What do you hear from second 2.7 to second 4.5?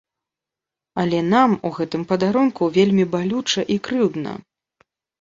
вельмі балюча і крыўдна.